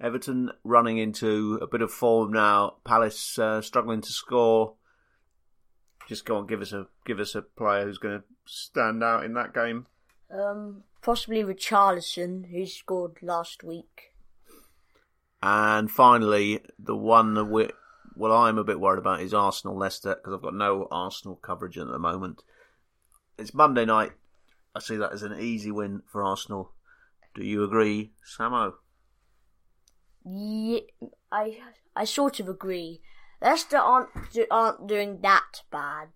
Everton 0.00 0.50
running 0.62 0.98
into 0.98 1.58
a 1.60 1.66
bit 1.66 1.82
of 1.82 1.90
form 1.90 2.32
now. 2.32 2.76
Palace 2.84 3.38
uh, 3.38 3.60
struggling 3.60 4.00
to 4.00 4.12
score. 4.12 4.74
Just 6.08 6.24
go 6.24 6.36
on, 6.36 6.46
give 6.46 6.62
us 6.62 6.72
a 6.72 6.86
give 7.04 7.20
us 7.20 7.34
a 7.34 7.42
player 7.42 7.84
who's 7.84 7.98
going 7.98 8.20
to 8.20 8.24
stand 8.46 9.02
out 9.02 9.24
in 9.24 9.34
that 9.34 9.52
game. 9.52 9.86
Um, 10.30 10.84
possibly 11.02 11.42
Richarlison, 11.42 12.50
who 12.50 12.64
scored 12.66 13.18
last 13.22 13.62
week. 13.62 14.14
And 15.42 15.90
finally, 15.90 16.60
the 16.78 16.96
one 16.96 17.34
that 17.34 17.44
we 17.44 17.68
well, 18.16 18.32
I'm 18.32 18.58
a 18.58 18.64
bit 18.64 18.80
worried 18.80 18.98
about 18.98 19.20
is 19.20 19.32
Arsenal 19.32 19.76
Leicester 19.76 20.16
because 20.16 20.34
I've 20.34 20.42
got 20.42 20.54
no 20.54 20.88
Arsenal 20.90 21.36
coverage 21.36 21.78
at 21.78 21.86
the 21.86 21.98
moment. 21.98 22.42
It's 23.38 23.54
Monday 23.54 23.84
night. 23.84 24.12
I 24.74 24.80
see 24.80 24.96
that 24.96 25.12
as 25.12 25.22
an 25.22 25.38
easy 25.38 25.70
win 25.70 26.02
for 26.06 26.24
Arsenal. 26.24 26.72
Do 27.34 27.44
you 27.44 27.62
agree, 27.62 28.12
Samo? 28.26 28.74
Yeah, 30.30 30.80
I 31.32 31.58
I 31.96 32.04
sort 32.04 32.40
of 32.40 32.48
agree. 32.48 33.00
Leicester 33.40 33.78
aren't 33.78 34.10
aren't 34.50 34.86
doing 34.86 35.20
that 35.22 35.62
bad, 35.70 36.08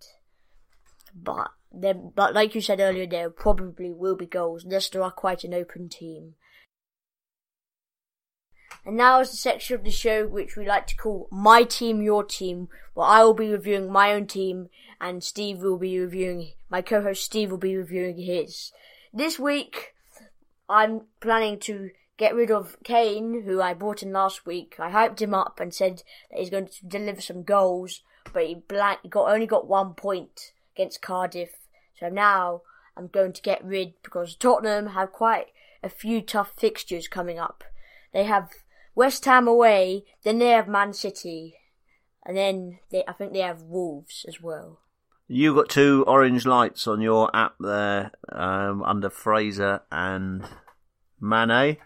but 1.15 1.51
they 1.71 1.93
but 1.93 2.33
like 2.33 2.53
you 2.53 2.61
said 2.61 2.79
earlier, 2.79 3.07
there 3.07 3.29
probably 3.29 3.91
will 3.91 4.15
be 4.15 4.25
goals. 4.25 4.65
Leicester 4.65 5.01
are 5.01 5.11
quite 5.11 5.43
an 5.43 5.53
open 5.53 5.89
team. 5.89 6.35
And 8.85 8.97
now 8.97 9.21
is 9.21 9.31
the 9.31 9.37
section 9.37 9.75
of 9.75 9.83
the 9.83 9.91
show 9.91 10.27
which 10.27 10.57
we 10.57 10.65
like 10.65 10.87
to 10.87 10.95
call 10.95 11.29
My 11.31 11.63
Team, 11.63 12.01
Your 12.01 12.23
Team, 12.23 12.67
where 12.93 13.07
I 13.07 13.23
will 13.23 13.33
be 13.33 13.49
reviewing 13.49 13.89
my 13.89 14.11
own 14.11 14.27
team 14.27 14.67
and 14.99 15.23
Steve 15.23 15.59
will 15.59 15.77
be 15.77 15.97
reviewing, 15.99 16.51
my 16.69 16.81
co-host 16.81 17.23
Steve 17.23 17.49
will 17.49 17.57
be 17.57 17.77
reviewing 17.77 18.17
his. 18.17 18.73
This 19.13 19.39
week, 19.39 19.93
I'm 20.67 21.03
planning 21.21 21.59
to 21.59 21.91
get 22.17 22.35
rid 22.35 22.51
of 22.51 22.77
Kane, 22.83 23.43
who 23.45 23.61
I 23.61 23.73
brought 23.73 24.03
in 24.03 24.11
last 24.11 24.45
week. 24.45 24.75
I 24.79 24.91
hyped 24.91 25.21
him 25.21 25.33
up 25.33 25.59
and 25.59 25.73
said 25.73 26.03
that 26.29 26.39
he's 26.39 26.49
going 26.49 26.67
to 26.67 26.85
deliver 26.85 27.21
some 27.21 27.43
goals, 27.43 28.01
but 28.31 28.45
he 28.45 28.55
blank, 28.55 28.99
he 29.03 29.09
got, 29.09 29.31
only 29.31 29.47
got 29.47 29.67
one 29.67 29.93
point 29.93 30.53
against 30.75 31.01
Cardiff. 31.01 31.67
So 31.99 32.09
now 32.09 32.61
I'm 32.95 33.07
going 33.07 33.33
to 33.33 33.41
get 33.41 33.63
rid 33.63 33.93
because 34.03 34.35
Tottenham 34.35 34.87
have 34.87 35.11
quite 35.11 35.47
a 35.81 35.89
few 35.89 36.21
tough 36.21 36.53
fixtures 36.57 37.07
coming 37.07 37.39
up. 37.39 37.63
They 38.13 38.25
have 38.25 38.49
West 38.95 39.25
Ham 39.25 39.47
away, 39.47 40.05
then 40.23 40.39
they 40.39 40.49
have 40.49 40.67
Man 40.67 40.93
City, 40.93 41.55
and 42.25 42.37
then 42.37 42.79
they, 42.91 43.03
I 43.07 43.13
think 43.13 43.33
they 43.33 43.39
have 43.39 43.63
Wolves 43.63 44.25
as 44.27 44.41
well. 44.41 44.79
You 45.27 45.55
got 45.55 45.69
two 45.69 46.03
orange 46.05 46.45
lights 46.45 46.87
on 46.87 47.01
your 47.01 47.35
app 47.35 47.55
there 47.59 48.11
um, 48.31 48.83
under 48.83 49.09
Fraser 49.09 49.81
and 49.91 50.45
Mane, 51.19 51.77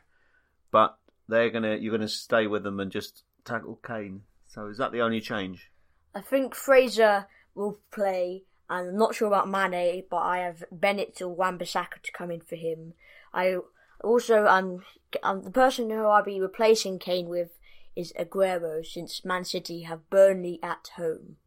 but 0.72 0.98
they're 1.28 1.50
gonna 1.50 1.76
you're 1.76 1.96
gonna 1.96 2.08
stay 2.08 2.48
with 2.48 2.64
them 2.64 2.80
and 2.80 2.92
just 2.92 3.24
tackle 3.46 3.80
Kane. 3.86 4.22
So 4.46 4.68
is 4.68 4.78
that 4.78 4.92
the 4.92 5.02
only 5.02 5.22
change? 5.22 5.72
I 6.16 6.22
think 6.22 6.56
Fraser 6.56 7.28
will 7.54 7.80
play, 7.92 8.44
and 8.70 8.90
I'm 8.90 8.98
not 8.98 9.16
sure 9.16 9.28
about 9.28 9.50
Mane, 9.50 10.04
but 10.10 10.18
I 10.18 10.40
have 10.40 10.64
Bennett 10.72 11.22
or 11.22 11.30
Wan-Bissaka 11.30 12.02
to 12.04 12.12
come 12.12 12.32
in 12.32 12.42
for 12.42 12.56
him. 12.56 12.94
I 13.34 13.58
also, 14.04 14.48
um, 14.48 14.84
um, 15.22 15.44
the 15.44 15.52
person 15.52 15.90
who 15.90 16.06
I'll 16.06 16.24
be 16.24 16.40
replacing 16.40 17.00
Kane 17.00 17.28
with 17.28 17.60
is 17.96 18.14
Aguero, 18.18 18.86
since 18.86 19.26
Man 19.26 19.44
City 19.44 19.82
have 19.84 20.10
Burnley 20.10 20.60
at 20.64 20.90
home. 20.96 21.38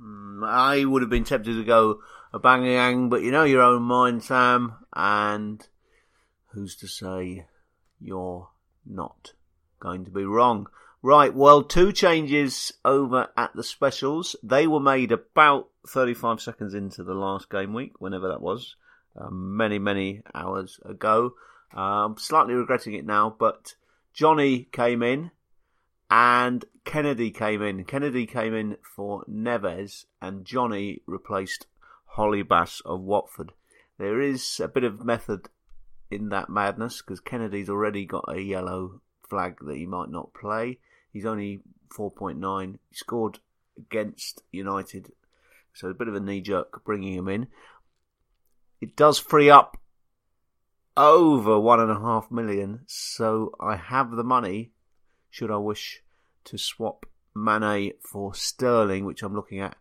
Mm, 0.00 0.46
I 0.46 0.84
would 0.84 1.02
have 1.02 1.10
been 1.10 1.24
tempted 1.24 1.54
to 1.54 1.64
go 1.64 2.00
Aubameyang, 2.32 3.08
but 3.08 3.22
you 3.22 3.30
know 3.30 3.44
your 3.44 3.62
own 3.62 3.82
mind, 3.82 4.24
Sam, 4.24 4.74
and 4.94 5.66
who's 6.48 6.76
to 6.76 6.88
say 6.88 7.46
you're 8.00 8.48
not 8.86 9.32
going 9.80 10.04
to 10.04 10.10
be 10.10 10.24
wrong? 10.24 10.66
Right, 11.02 11.34
well, 11.34 11.62
two 11.62 11.92
changes 11.92 12.72
over 12.84 13.28
at 13.36 13.54
the 13.54 13.62
specials. 13.62 14.36
They 14.42 14.66
were 14.66 14.80
made 14.80 15.12
about 15.12 15.68
35 15.86 16.40
seconds 16.40 16.72
into 16.72 17.04
the 17.04 17.14
last 17.14 17.50
game 17.50 17.74
week, 17.74 18.00
whenever 18.00 18.28
that 18.28 18.40
was 18.40 18.76
uh, 19.18 19.28
many, 19.30 19.78
many 19.78 20.22
hours 20.34 20.80
ago. 20.84 21.34
I'm 21.72 21.80
um, 22.12 22.16
slightly 22.18 22.54
regretting 22.54 22.94
it 22.94 23.04
now, 23.04 23.34
but 23.38 23.74
Jonny 24.12 24.68
came 24.72 25.02
in 25.02 25.30
and 26.10 26.64
Kenedy 26.84 27.34
came 27.34 27.62
in. 27.62 27.84
Kenedy 27.84 28.28
came 28.28 28.54
in 28.54 28.76
for 28.82 29.24
Neves, 29.24 30.04
and 30.22 30.44
Jonny 30.44 31.02
replaced 31.06 31.66
Holebas 32.16 32.80
of 32.84 33.00
Watford. 33.00 33.52
There 33.98 34.20
is 34.20 34.60
a 34.60 34.68
bit 34.68 34.84
of 34.84 35.04
method 35.04 35.48
in 36.10 36.28
that 36.30 36.48
madness 36.48 37.02
because 37.02 37.20
Kenedy's 37.20 37.68
already 37.68 38.04
got 38.04 38.24
a 38.28 38.40
yellow 38.40 39.00
flag 39.28 39.58
that 39.62 39.76
he 39.76 39.86
might 39.86 40.10
not 40.10 40.34
play. 40.34 40.78
He's 41.12 41.26
only 41.26 41.60
4.9. 41.96 42.72
He 42.72 42.96
scored 42.96 43.38
against 43.76 44.42
United, 44.52 45.12
so 45.72 45.88
a 45.88 45.94
bit 45.94 46.08
of 46.08 46.14
a 46.14 46.20
knee 46.20 46.40
jerk 46.40 46.84
bringing 46.84 47.14
him 47.14 47.28
in. 47.28 47.48
It 48.80 48.96
does 48.96 49.18
free 49.18 49.50
up 49.50 49.78
over 50.96 51.58
one 51.58 51.80
and 51.80 51.90
a 51.90 51.98
half 51.98 52.30
million, 52.30 52.80
so 52.86 53.52
I 53.60 53.76
have 53.76 54.12
the 54.12 54.24
money 54.24 54.72
should 55.30 55.50
I 55.50 55.56
wish 55.56 56.00
to 56.44 56.56
swap 56.56 57.06
Mane 57.34 57.92
for 58.00 58.34
Sterling, 58.34 59.04
which 59.04 59.22
I'm 59.22 59.34
looking 59.34 59.60
at. 59.60 59.76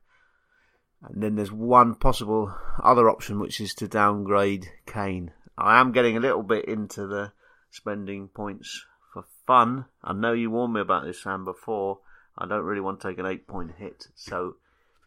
And 1.03 1.21
then 1.21 1.35
there's 1.35 1.51
one 1.51 1.95
possible 1.95 2.55
other 2.81 3.09
option, 3.09 3.39
which 3.39 3.59
is 3.59 3.75
to 3.75 3.87
downgrade 3.87 4.71
Kane. 4.87 5.31
I 5.57 5.79
am 5.79 5.91
getting 5.91 6.17
a 6.17 6.21
little 6.21 6.43
bit 6.43 6.65
into 6.65 7.07
the 7.07 7.31
spending 7.69 8.27
points 8.27 8.85
for 9.13 9.25
fun. 9.45 9.85
I 10.03 10.13
know 10.13 10.33
you 10.33 10.49
warned 10.49 10.73
me 10.73 10.81
about 10.81 11.05
this, 11.05 11.21
Sam, 11.21 11.45
before. 11.45 11.99
I 12.37 12.47
don't 12.47 12.63
really 12.63 12.81
want 12.81 12.99
to 13.01 13.07
take 13.07 13.19
an 13.19 13.27
eight 13.27 13.47
point 13.47 13.71
hit. 13.77 14.07
So 14.15 14.55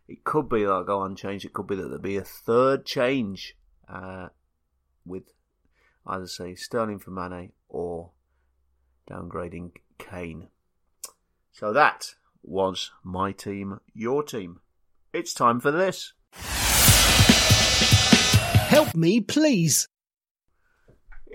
it 0.08 0.24
could 0.24 0.48
be 0.48 0.62
that 0.64 0.70
I'll 0.70 0.84
go 0.84 1.02
unchanged. 1.02 1.44
It 1.44 1.52
could 1.52 1.66
be 1.66 1.74
that 1.76 1.82
there'll 1.82 1.98
be 1.98 2.16
a 2.16 2.24
third 2.24 2.86
change 2.86 3.56
uh, 3.88 4.28
with 5.04 5.24
either, 6.06 6.28
say, 6.28 6.54
Sterling 6.54 7.00
for 7.00 7.10
Mane 7.10 7.52
or 7.68 8.10
downgrading 9.10 9.72
Kane. 9.98 10.48
So 11.52 11.72
that 11.72 12.14
was 12.42 12.92
my 13.02 13.32
team, 13.32 13.80
your 13.94 14.22
team. 14.22 14.60
It's 15.12 15.34
time 15.34 15.58
for 15.58 15.72
this. 15.72 16.12
Help 18.68 18.94
me, 18.94 19.20
please. 19.20 19.88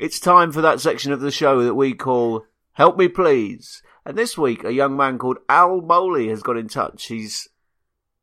It's 0.02 0.20
time 0.20 0.52
for 0.52 0.62
that 0.62 0.82
section 0.82 1.12
of 1.12 1.20
the 1.20 1.30
show 1.30 1.64
that 1.64 1.76
we 1.76 1.94
call 1.94 2.48
Help 2.72 2.98
Me 2.98 3.08
Please. 3.08 3.84
And 4.04 4.18
this 4.18 4.36
week, 4.36 4.64
a 4.64 4.74
young 4.74 4.98
man 4.98 5.20
called 5.20 5.38
Al 5.48 5.80
Moley 5.80 6.28
has 6.30 6.42
got 6.42 6.58
in 6.58 6.68
touch. 6.68 7.06
He 7.06 7.30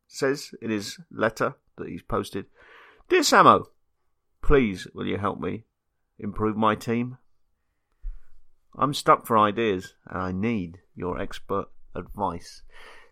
says 0.09 0.51
in 0.61 0.71
his 0.73 0.99
letter 1.09 1.55
that 1.77 1.87
he's 1.89 2.03
posted, 2.03 2.47
Dear 3.09 3.21
Samo, 3.21 3.67
please 4.43 4.89
will 4.93 5.07
you 5.07 5.19
help 5.19 5.39
me 5.39 5.67
improve 6.19 6.57
my 6.57 6.75
team? 6.75 7.19
I'm 8.77 8.93
stuck 8.93 9.25
for 9.25 9.39
ideas 9.39 9.95
and 10.05 10.21
I 10.21 10.33
need 10.33 10.81
your 10.97 11.21
expert 11.21 11.67
advice. 11.95 12.63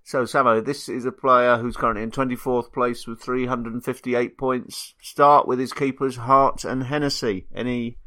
So, 0.03 0.25
Samo, 0.25 0.65
this 0.65 0.89
is 0.89 1.05
a 1.05 1.13
player 1.13 1.59
who's 1.59 1.77
currently 1.77 2.03
in 2.03 2.11
24th 2.11 2.73
place 2.73 3.07
with 3.07 3.23
358 3.23 4.37
points. 4.37 4.95
Start 5.01 5.47
with 5.47 5.61
his 5.61 5.73
keepers, 5.73 6.17
Hart 6.17 6.65
and 6.65 6.83
Hennessy. 6.83 7.47
Any 7.55 7.99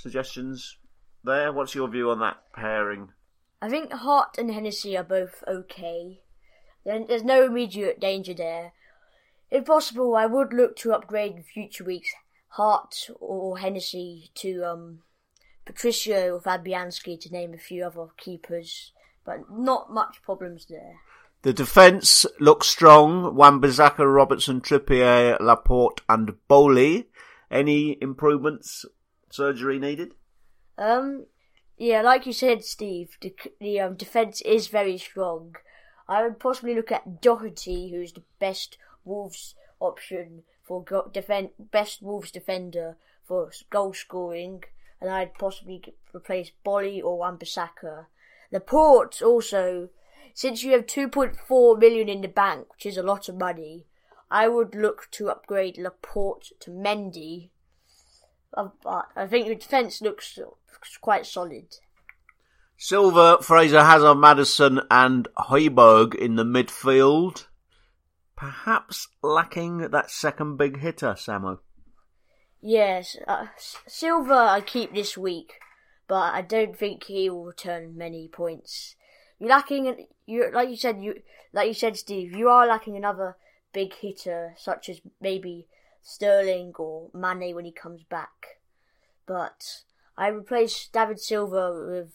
suggestions 0.00 0.78
there? 1.22 1.52
What's 1.52 1.74
your 1.74 1.88
view 1.88 2.10
on 2.10 2.20
that 2.20 2.52
pairing? 2.54 3.10
I 3.62 3.68
think 3.68 3.92
Hart 3.92 4.38
and 4.38 4.50
Hennessy 4.50 4.96
are 4.96 5.04
both 5.04 5.44
okay. 5.46 6.22
Then 6.84 7.06
there's 7.08 7.22
no 7.22 7.44
immediate 7.44 8.00
danger 8.00 8.32
there. 8.32 8.72
If 9.50 9.66
possible, 9.66 10.16
I 10.16 10.26
would 10.26 10.52
look 10.52 10.76
to 10.76 10.92
upgrade 10.92 11.36
in 11.36 11.42
future 11.42 11.84
weeks 11.84 12.10
Hart 12.54 13.08
or 13.20 13.58
Hennessy 13.58 14.30
to 14.36 14.62
um, 14.64 15.00
Patricio 15.66 16.36
or 16.36 16.40
Fabianski, 16.40 17.20
to 17.20 17.30
name 17.30 17.52
a 17.52 17.58
few 17.58 17.84
other 17.84 18.06
keepers, 18.16 18.92
but 19.24 19.50
not 19.50 19.92
much 19.92 20.22
problems 20.22 20.66
there. 20.66 20.96
The 21.42 21.52
defence 21.52 22.26
looks 22.38 22.66
strong. 22.66 23.34
Wan-Bissaka, 23.34 24.04
Robertson, 24.12 24.60
Trippier, 24.60 25.38
Laporte, 25.40 26.02
and 26.08 26.34
Boly. 26.48 27.06
Any 27.50 27.96
improvements? 28.00 28.84
Surgery 29.30 29.78
needed? 29.78 30.14
Um, 30.76 31.26
yeah, 31.78 32.02
like 32.02 32.26
you 32.26 32.32
said, 32.32 32.64
Steve, 32.64 33.16
the, 33.20 33.34
the 33.60 33.80
um, 33.80 33.94
defence 33.94 34.40
is 34.42 34.68
very 34.68 34.98
strong. 34.98 35.56
I 36.08 36.22
would 36.22 36.38
possibly 36.38 36.74
look 36.74 36.92
at 36.92 37.20
Doherty, 37.20 37.90
who's 37.90 38.12
the 38.12 38.22
best 38.38 38.76
Wolves 39.04 39.54
option 39.80 40.42
for 40.62 40.82
go- 40.82 41.10
defend 41.12 41.50
best 41.58 42.02
Wolves 42.02 42.30
defender 42.30 42.96
for 43.24 43.50
goal 43.70 43.92
scoring, 43.92 44.64
and 45.00 45.08
I'd 45.08 45.34
possibly 45.34 45.82
replace 46.14 46.50
Boly 46.66 47.02
or 47.02 47.18
Wan-Bissaka. 47.18 48.06
Laporte 48.52 49.22
also 49.22 49.88
since 50.34 50.62
you 50.62 50.72
have 50.72 50.86
2.4 50.86 51.78
million 51.78 52.08
in 52.08 52.20
the 52.20 52.28
bank, 52.28 52.72
which 52.72 52.86
is 52.86 52.96
a 52.96 53.02
lot 53.02 53.28
of 53.28 53.36
money, 53.36 53.86
I 54.30 54.48
would 54.48 54.74
look 54.74 55.08
to 55.12 55.28
upgrade 55.28 55.76
Laporte 55.76 56.52
to 56.60 56.70
Mendy. 56.70 57.50
But 58.52 59.08
I 59.16 59.26
think 59.26 59.46
the 59.46 59.54
defence 59.54 60.02
looks 60.02 60.38
quite 61.00 61.26
solid. 61.26 61.66
Silva, 62.76 63.38
Fraser, 63.42 63.84
Hazard, 63.84 64.16
Maddison, 64.16 64.80
and 64.90 65.28
Højbjerg 65.36 66.14
in 66.14 66.36
the 66.36 66.44
midfield. 66.44 67.46
Perhaps 68.36 69.08
lacking 69.22 69.90
that 69.90 70.10
second 70.10 70.56
big 70.56 70.80
hitter, 70.80 71.12
Samo. 71.12 71.58
Yes, 72.62 73.16
uh, 73.28 73.48
Silva 73.86 74.32
I 74.32 74.62
keep 74.62 74.94
this 74.94 75.16
week, 75.16 75.60
but 76.08 76.34
I 76.34 76.40
don't 76.40 76.76
think 76.76 77.04
he 77.04 77.28
will 77.28 77.44
return 77.44 77.96
many 77.96 78.28
points. 78.28 78.96
You're 79.38 79.50
lacking, 79.50 80.06
you 80.26 80.50
like 80.52 80.70
you 80.70 80.76
said, 80.76 81.02
you 81.02 81.22
like 81.52 81.68
you 81.68 81.74
said, 81.74 81.96
Steve. 81.96 82.34
You 82.34 82.48
are 82.48 82.66
lacking 82.66 82.96
another 82.96 83.36
big 83.72 83.94
hitter, 83.94 84.54
such 84.56 84.88
as 84.88 85.00
maybe 85.20 85.66
Sterling 86.02 86.72
or 86.78 87.10
Mane 87.14 87.54
when 87.54 87.64
he 87.64 87.72
comes 87.72 88.02
back. 88.02 88.60
But 89.26 89.82
I 90.16 90.28
replace 90.28 90.88
David 90.92 91.20
Silva 91.20 91.72
with, 91.72 92.12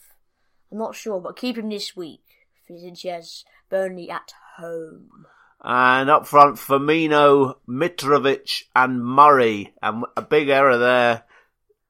I'm 0.70 0.78
not 0.78 0.94
sure, 0.94 1.20
but 1.20 1.36
keep 1.36 1.56
him 1.56 1.68
this 1.68 1.96
week 1.96 2.22
since 2.66 3.00
he 3.00 3.08
has 3.08 3.44
Burnley 3.70 4.10
at 4.10 4.32
home. 4.58 5.26
And 5.62 6.10
up 6.10 6.26
front, 6.26 6.56
Firmino, 6.56 7.54
Mitrovic, 7.68 8.64
and 8.74 9.04
Murray. 9.04 9.74
And 9.82 10.04
a 10.16 10.22
big 10.22 10.48
error 10.48 10.78
there. 10.78 11.24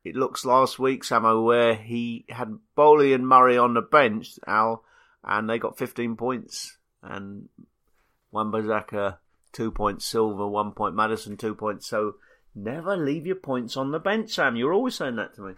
It 0.05 0.15
looks 0.15 0.45
last 0.45 0.79
week, 0.79 1.03
Samo, 1.03 1.45
where 1.45 1.75
he 1.75 2.25
had 2.29 2.57
Boly 2.79 3.15
and 3.15 3.27
Murray 3.27 3.59
on 3.59 3.75
the 3.75 3.83
bench, 3.83 4.39
Al, 4.47 4.85
and 5.25 5.51
they 5.51 5.59
got 5.59 5.79
15 5.79 6.17
points. 6.17 6.79
And 7.03 7.49
Wan-Bissaka, 8.31 9.19
two 9.57 9.71
points, 9.71 10.05
Silva, 10.05 10.47
one 10.47 10.73
point, 10.73 10.95
Maddison, 10.95 11.39
two 11.39 11.55
points. 11.55 11.87
So 11.87 12.17
never 12.55 12.95
leave 12.95 13.27
your 13.27 13.37
points 13.37 13.77
on 13.77 13.91
the 13.91 13.99
bench, 13.99 14.35
Sam. 14.35 14.55
You're 14.55 14.75
always 14.75 14.97
saying 14.97 15.17
that 15.17 15.35
to 15.37 15.41
me. 15.41 15.55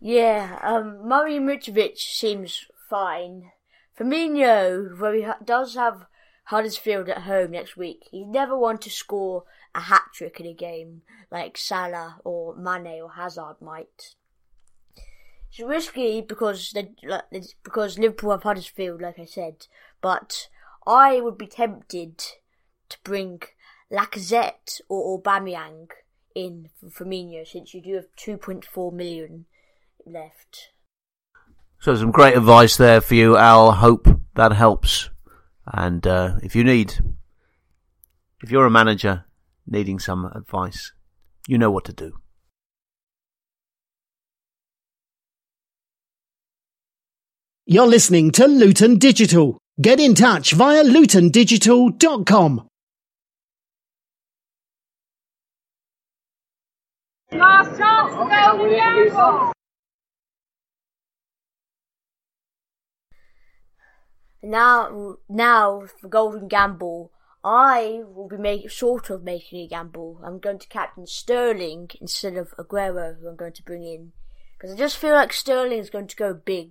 Yeah, 0.00 0.58
um, 0.62 1.06
Murray 1.06 1.38
Mitrovic 1.38 1.98
seems 1.98 2.66
fine. 2.88 3.50
Firmino, 3.98 4.98
where 4.98 5.14
he 5.14 5.22
ha- 5.22 5.38
does 5.44 5.74
have 5.74 6.06
Huddersfield 6.44 7.08
at 7.08 7.22
home 7.22 7.50
next 7.50 7.76
week, 7.76 8.08
he's 8.10 8.26
never 8.26 8.56
one 8.56 8.78
to 8.78 8.90
score 8.90 9.44
a 9.74 9.80
hat 9.80 10.04
trick 10.14 10.40
in 10.40 10.46
a 10.46 10.54
game 10.54 11.02
like 11.30 11.58
Salah 11.58 12.20
or 12.24 12.56
Mane 12.56 13.00
or 13.02 13.12
Hazard 13.12 13.56
might. 13.60 14.14
It's 15.50 15.60
risky 15.60 16.22
because 16.22 16.72
they, 16.72 16.90
because 17.62 17.98
Liverpool 17.98 18.30
have 18.30 18.42
Huddersfield, 18.42 19.02
like 19.02 19.18
I 19.18 19.24
said, 19.24 19.66
but 20.00 20.48
I 20.86 21.20
would 21.20 21.36
be 21.36 21.46
tempted 21.46 22.22
to 22.88 22.98
bring 23.04 23.42
Lacazette 23.92 24.80
or 24.88 25.20
Aubameyang 25.20 25.88
in 26.34 26.68
for 26.78 27.04
Firmino 27.04 27.46
since 27.46 27.72
you 27.74 27.82
do 27.82 27.94
have 27.94 28.14
2.4 28.16 28.92
million 28.92 29.46
left. 30.04 30.70
So 31.80 31.94
some 31.94 32.10
great 32.10 32.36
advice 32.36 32.76
there 32.76 33.00
for 33.00 33.14
you, 33.14 33.36
Al. 33.36 33.72
Hope 33.72 34.08
that 34.34 34.52
helps. 34.52 35.10
And 35.66 36.06
uh, 36.06 36.36
if 36.42 36.54
you 36.54 36.64
need, 36.64 36.98
if 38.42 38.50
you're 38.50 38.66
a 38.66 38.70
manager 38.70 39.24
needing 39.66 39.98
some 39.98 40.26
advice, 40.26 40.92
you 41.46 41.58
know 41.58 41.70
what 41.70 41.84
to 41.86 41.92
do. 41.92 42.18
You're 47.66 47.86
listening 47.86 48.30
to 48.32 48.46
Luton 48.46 48.98
Digital. 48.98 49.58
Get 49.80 49.98
in 49.98 50.14
touch 50.14 50.52
via 50.52 50.84
lutondigital.com. 50.84 52.65
Now, 64.42 65.16
now 65.28 65.82
for 66.00 66.08
Golden 66.08 66.46
Gamble, 66.46 67.10
I 67.42 68.02
will 68.06 68.28
be 68.28 68.36
make, 68.36 68.70
sort 68.70 69.10
of 69.10 69.24
making 69.24 69.60
a 69.60 69.68
gamble. 69.68 70.20
I'm 70.24 70.38
going 70.38 70.58
to 70.60 70.68
captain 70.68 71.06
Sterling 71.06 71.90
instead 72.00 72.36
of 72.36 72.54
Aguero, 72.56 73.18
who 73.18 73.28
I'm 73.28 73.36
going 73.36 73.54
to 73.54 73.62
bring 73.62 73.82
in. 73.82 74.12
Because 74.56 74.72
I 74.72 74.76
just 74.76 74.96
feel 74.96 75.14
like 75.14 75.32
Sterling 75.32 75.78
is 75.78 75.90
going 75.90 76.06
to 76.06 76.16
go 76.16 76.32
big. 76.32 76.70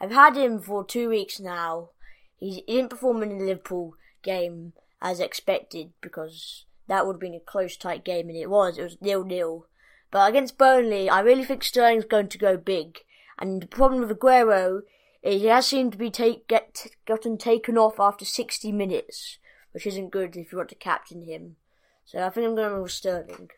I've 0.00 0.12
had 0.12 0.36
him 0.36 0.60
for 0.60 0.84
two 0.84 1.08
weeks 1.08 1.40
now. 1.40 1.90
He 2.38 2.62
didn't 2.66 2.90
perform 2.90 3.22
in 3.22 3.38
the 3.38 3.44
Liverpool 3.44 3.94
game 4.22 4.74
as 5.00 5.20
expected 5.20 5.92
because 6.02 6.66
that 6.86 7.06
would 7.06 7.14
have 7.14 7.20
been 7.20 7.34
a 7.34 7.40
close, 7.40 7.76
tight 7.76 8.04
game, 8.04 8.28
and 8.28 8.36
it 8.36 8.50
was. 8.50 8.76
It 8.78 8.82
was 8.82 8.98
nil 9.00 9.24
nil. 9.24 9.66
But 10.10 10.28
against 10.28 10.58
Burnley, 10.58 11.10
I 11.10 11.20
really 11.20 11.44
think 11.44 11.62
Sterling's 11.62 12.04
going 12.04 12.28
to 12.28 12.38
go 12.38 12.56
big. 12.56 12.98
And 13.38 13.62
the 13.62 13.66
problem 13.66 14.00
with 14.00 14.16
Aguero 14.16 14.82
is 15.22 15.42
he 15.42 15.48
has 15.48 15.66
seemed 15.66 15.92
to 15.92 15.98
be 15.98 16.10
take, 16.10 16.48
get 16.48 16.86
gotten 17.06 17.36
taken 17.36 17.76
off 17.76 17.98
after 17.98 18.24
60 18.24 18.72
minutes, 18.72 19.38
which 19.72 19.86
isn't 19.86 20.10
good 20.10 20.36
if 20.36 20.52
you 20.52 20.58
want 20.58 20.70
to 20.70 20.74
captain 20.74 21.22
him. 21.22 21.56
So 22.04 22.24
I 22.24 22.30
think 22.30 22.46
I'm 22.46 22.54
going 22.54 22.82
with 22.82 22.92
Sterling. 22.92 23.50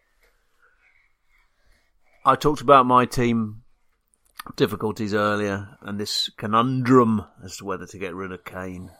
I 2.24 2.34
talked 2.34 2.60
about 2.60 2.86
my 2.86 3.04
team 3.04 3.62
difficulties 4.56 5.14
earlier 5.14 5.76
and 5.82 6.00
this 6.00 6.30
conundrum 6.36 7.24
as 7.44 7.58
to 7.58 7.64
whether 7.64 7.86
to 7.86 7.98
get 7.98 8.14
rid 8.14 8.32
of 8.32 8.44
Kane, 8.44 8.90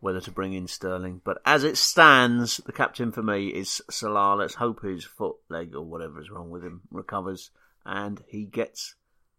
whether 0.00 0.20
to 0.20 0.30
bring 0.30 0.52
in 0.54 0.66
Sterling. 0.66 1.20
But 1.24 1.38
as 1.44 1.62
it 1.62 1.76
stands, 1.76 2.58
the 2.58 2.72
captain 2.72 3.12
for 3.12 3.22
me 3.22 3.48
is 3.48 3.82
Salah. 3.90 4.36
Let's 4.36 4.54
hope 4.54 4.82
his 4.82 5.04
foot, 5.04 5.36
leg, 5.48 5.74
or 5.74 5.82
whatever 5.82 6.20
is 6.20 6.30
wrong 6.30 6.50
with 6.50 6.64
him 6.64 6.82
recovers 6.90 7.50
and 7.84 8.22
he 8.28 8.44
gets 8.44 8.94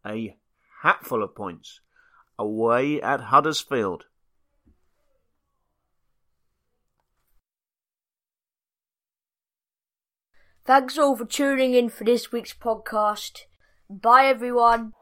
a 0.06 0.38
hatful 0.82 1.24
of 1.24 1.36
points 1.36 1.82
away 2.38 3.02
at 3.02 3.22
Huddersfield. 3.22 4.06
Thanks 10.64 10.98
all 10.98 11.16
for 11.16 11.26
tuning 11.26 11.74
in 11.74 11.90
for 11.90 12.04
this 12.04 12.32
week's 12.32 12.54
podcast. 12.54 13.42
Bye 13.90 14.26
everyone. 14.26 14.94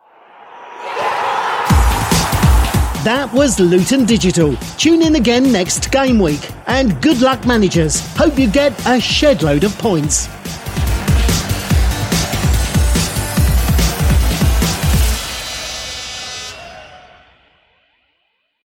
That 3.06 3.32
was 3.32 3.62
Luton 3.62 4.04
Digital. 4.04 4.58
Tune 4.78 5.02
in 5.02 5.16
again 5.16 5.54
next 5.54 5.90
game 5.90 6.20
week. 6.20 6.52
And 6.68 7.02
good 7.02 7.22
luck, 7.22 7.46
managers. 7.46 8.02
Hope 8.18 8.38
you 8.38 8.52
get 8.52 8.74
a 8.86 9.00
shed 9.00 9.42
load 9.42 9.64
of 9.64 9.78
points. 9.78 10.28